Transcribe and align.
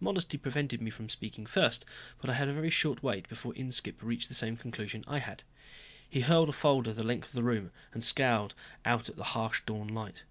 Modesty 0.00 0.38
prevented 0.38 0.80
me 0.80 0.90
from 0.90 1.10
speaking 1.10 1.44
first, 1.44 1.84
but 2.22 2.30
I 2.30 2.32
had 2.32 2.48
a 2.48 2.54
very 2.54 2.70
short 2.70 3.02
wait 3.02 3.28
before 3.28 3.52
Inskipp 3.54 4.02
reached 4.02 4.28
the 4.28 4.34
same 4.34 4.56
conclusion 4.56 5.04
I 5.06 5.18
had. 5.18 5.42
He 6.08 6.22
hurled 6.22 6.48
a 6.48 6.52
folder 6.54 6.94
the 6.94 7.04
length 7.04 7.26
of 7.26 7.34
the 7.34 7.42
room 7.44 7.72
and 7.92 8.02
scowled 8.02 8.54
out 8.86 9.10
at 9.10 9.16
the 9.16 9.24
harsh 9.36 9.60
dawn 9.66 9.88
light. 9.88 10.22